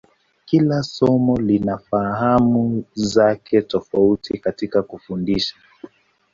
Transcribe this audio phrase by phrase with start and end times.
[0.45, 5.55] Kila somo lina fahamu zake tofauti katika kufundisha.